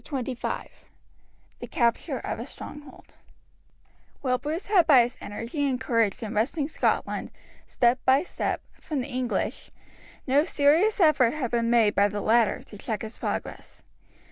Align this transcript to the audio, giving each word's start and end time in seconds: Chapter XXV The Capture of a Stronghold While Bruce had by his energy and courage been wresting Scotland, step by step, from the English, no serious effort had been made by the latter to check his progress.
Chapter 0.03 0.33
XXV 0.33 0.69
The 1.59 1.67
Capture 1.67 2.17
of 2.17 2.39
a 2.39 2.45
Stronghold 2.47 3.17
While 4.21 4.39
Bruce 4.39 4.65
had 4.65 4.87
by 4.87 5.03
his 5.03 5.15
energy 5.21 5.69
and 5.69 5.79
courage 5.79 6.17
been 6.19 6.33
wresting 6.33 6.67
Scotland, 6.69 7.29
step 7.67 7.99
by 8.03 8.23
step, 8.23 8.63
from 8.81 9.01
the 9.01 9.07
English, 9.09 9.69
no 10.25 10.43
serious 10.43 10.99
effort 10.99 11.35
had 11.35 11.51
been 11.51 11.69
made 11.69 11.93
by 11.93 12.07
the 12.07 12.19
latter 12.21 12.63
to 12.63 12.79
check 12.79 13.03
his 13.03 13.19
progress. 13.19 13.83